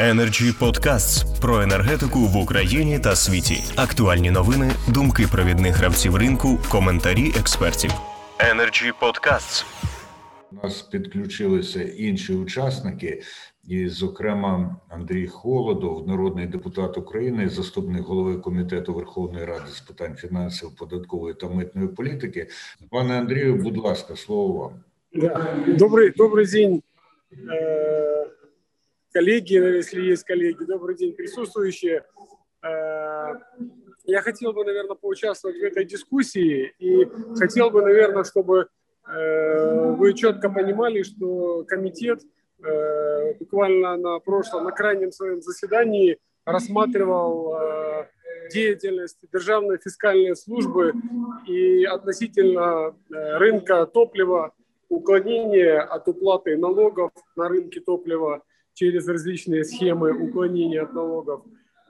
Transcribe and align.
Energy 0.00 0.58
Podcasts 0.60 1.40
про 1.40 1.62
енергетику 1.62 2.18
в 2.18 2.36
Україні 2.36 2.98
та 2.98 3.16
світі. 3.16 3.62
Актуальні 3.76 4.30
новини, 4.30 4.72
думки 4.88 5.26
провідних 5.32 5.76
гравців 5.76 6.16
ринку, 6.16 6.58
коментарі 6.68 7.32
експертів. 7.40 7.90
Energy 8.38 8.92
Podcasts. 9.00 9.64
У 10.52 10.66
нас 10.66 10.82
підключилися 10.82 11.82
інші 11.82 12.34
учасники, 12.34 13.22
і, 13.68 13.88
зокрема, 13.88 14.76
Андрій 14.88 15.26
Холодов, 15.26 16.08
народний 16.08 16.46
депутат 16.46 16.98
України, 16.98 17.48
заступник 17.48 18.02
голови 18.02 18.36
комітету 18.36 18.94
Верховної 18.94 19.44
Ради 19.44 19.70
з 19.72 19.80
питань 19.80 20.16
фінансів, 20.16 20.76
податкової 20.76 21.34
та 21.34 21.48
митної 21.48 21.88
політики. 21.88 22.48
Пане 22.90 23.18
Андрію, 23.18 23.54
будь 23.56 23.76
ласка, 23.76 24.16
слово 24.16 24.52
вам. 24.58 24.72
Да. 25.12 25.56
Добрый, 25.78 26.12
добрый 26.16 26.46
день, 26.46 26.82
э, 27.32 28.07
коллеги, 29.11 29.53
если 29.53 30.01
есть 30.01 30.23
коллеги. 30.23 30.63
Добрый 30.63 30.95
день, 30.95 31.13
присутствующие. 31.13 32.05
Э, 32.63 33.33
я 34.05 34.21
хотел 34.21 34.53
бы, 34.53 34.63
наверное, 34.65 34.95
поучаствовать 34.95 35.57
в 35.57 35.63
этой 35.63 35.85
дискуссии 35.85 36.73
и 36.79 37.07
хотел 37.37 37.69
бы, 37.69 37.81
наверное, 37.81 38.23
чтобы 38.23 38.67
э, 39.07 39.91
вы 39.93 40.13
четко 40.13 40.49
понимали, 40.49 41.03
что 41.03 41.63
комитет 41.67 42.21
э, 42.63 43.33
буквально 43.35 43.97
на 43.97 44.19
прошлом, 44.19 44.65
на 44.65 44.71
крайнем 44.71 45.11
своем 45.11 45.41
заседании 45.41 46.17
рассматривал 46.45 47.55
деятельность 48.51 49.19
Державной 49.31 49.77
фискальной 49.77 50.35
службы 50.35 50.93
и 51.45 51.83
относительно 51.85 52.95
рынка 53.09 53.85
топлива, 53.85 54.53
уклонение 54.87 55.77
от 55.79 56.07
уплаты 56.07 56.57
налогов 56.57 57.11
на 57.35 57.47
рынке 57.49 57.81
топлива 57.81 58.41
через 58.79 59.09
различные 59.09 59.65
схемы 59.65 60.13
уклонения 60.13 60.81
от 60.81 60.93
налогов. 60.93 61.41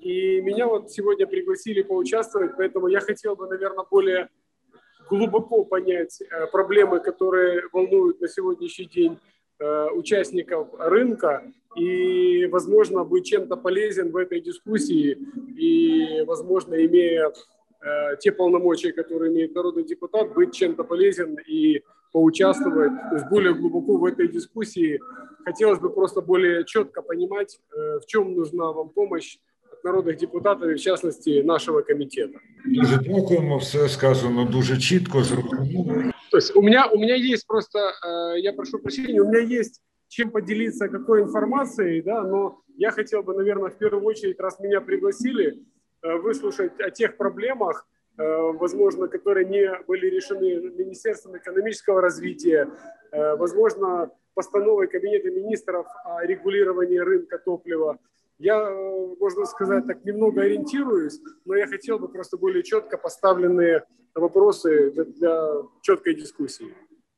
И 0.00 0.40
меня 0.40 0.66
вот 0.66 0.90
сегодня 0.90 1.28
пригласили 1.28 1.82
поучаствовать, 1.82 2.56
поэтому 2.56 2.88
я 2.88 2.98
хотел 2.98 3.36
бы, 3.36 3.46
наверное, 3.46 3.84
более 3.88 4.28
глубоко 5.08 5.64
понять 5.64 6.20
э, 6.20 6.46
проблемы, 6.48 6.98
которые 6.98 7.62
волнуют 7.72 8.20
на 8.20 8.26
сегодняшний 8.26 8.86
день 8.86 9.18
э, 9.60 9.90
участников 9.90 10.70
рынка 10.76 11.44
и, 11.76 12.46
возможно, 12.46 13.04
быть 13.04 13.26
чем-то 13.26 13.56
полезен 13.56 14.10
в 14.10 14.16
этой 14.16 14.40
дискуссии 14.40 15.16
и, 15.56 16.24
возможно, 16.26 16.74
имея 16.74 17.28
э, 17.28 18.16
те 18.18 18.32
полномочия, 18.32 18.92
которые 18.92 19.32
имеет 19.32 19.54
народный 19.54 19.84
депутат, 19.84 20.34
быть 20.34 20.52
чем-то 20.52 20.82
полезен 20.82 21.38
и 21.46 21.84
поучаствовать 22.11 22.91
то 23.09 23.15
есть 23.15 23.29
более 23.29 23.53
глубоко 23.53 23.97
в 23.97 24.05
этой 24.05 24.27
дискуссии. 24.27 24.99
Хотелось 25.45 25.79
бы 25.79 25.89
просто 25.89 26.21
более 26.21 26.65
четко 26.65 27.01
понимать, 27.01 27.59
э, 27.71 27.99
в 27.99 28.05
чем 28.05 28.33
нужна 28.33 28.71
вам 28.71 28.89
помощь 28.89 29.37
от 29.71 29.83
народных 29.83 30.17
депутатов 30.17 30.69
и, 30.69 30.73
в 30.73 30.79
частности, 30.79 31.43
нашего 31.43 31.81
комитета. 31.81 32.39
Дуже 32.65 32.97
дякуємо. 32.97 33.57
Все 33.57 33.89
сказано 33.89 34.45
дуже 34.45 34.77
чітко, 34.77 35.23
зрозуміло. 35.23 36.11
То 36.31 36.37
есть 36.37 36.55
у 36.55 36.61
меня, 36.61 36.85
у 36.87 36.97
меня 36.97 37.15
есть 37.15 37.47
просто, 37.47 37.79
э, 37.79 38.39
я 38.39 38.53
прошу 38.53 38.79
прощения, 38.79 39.21
у 39.21 39.25
меня 39.25 39.59
есть 39.59 39.81
чем 40.07 40.31
поделиться, 40.31 40.87
какой 40.87 41.21
информацией, 41.21 42.01
да, 42.01 42.23
но 42.23 42.61
я 42.77 42.91
хотел 42.91 43.23
бы, 43.23 43.33
наверное, 43.33 43.69
в 43.69 43.77
первую 43.77 44.03
очередь, 44.03 44.39
раз 44.39 44.59
меня 44.59 44.81
пригласили, 44.81 45.63
э, 46.01 46.15
выслушать 46.17 46.79
о 46.79 46.91
тех 46.91 47.17
проблемах, 47.17 47.85
э, 47.85 48.00
возможно, 48.17 49.07
которые 49.07 49.45
не 49.45 49.71
были 49.87 50.07
решены 50.07 50.71
Министерством 50.77 51.37
экономического 51.37 52.01
развития, 52.01 52.67
э, 53.11 53.35
возможно, 53.35 54.09
постановой 54.33 54.87
Кабинета 54.87 55.29
министров 55.29 55.85
о 56.05 56.25
регулировании 56.25 56.97
рынка 56.97 57.37
топлива. 57.37 57.97
Я, 58.39 58.59
э, 58.59 59.15
можно 59.19 59.45
сказать, 59.45 59.87
так 59.87 60.05
немного 60.05 60.41
ориентируюсь, 60.41 61.19
но 61.45 61.55
я 61.55 61.67
хотел 61.67 61.99
бы 61.99 62.07
просто 62.07 62.37
более 62.37 62.63
четко 62.63 62.97
поставленные 62.97 63.83
вопросы 64.15 64.91
для, 64.91 65.03
для 65.03 65.53
четкой 65.81 66.15
дискуссии. 66.15 66.67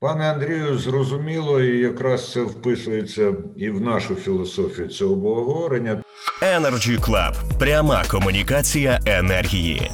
Пане 0.00 0.32
Андрію, 0.32 0.78
зрозуміло, 0.78 1.60
і 1.60 1.78
якраз 1.78 2.32
це 2.32 2.42
вписується 2.42 3.34
і 3.56 3.70
в 3.70 3.80
нашу 3.80 4.14
філософію 4.14 4.88
цього 4.88 5.12
обговорення. 5.12 6.02
Energy 6.42 7.00
Club. 7.00 7.58
Пряма 7.58 8.04
комунікація 8.10 9.00
енергії. 9.06 9.90